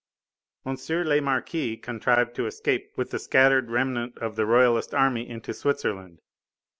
[0.65, 0.77] M.
[0.89, 6.21] le Marquis contrived to escape with the scattered remnant of the Royalist army into Switzerland.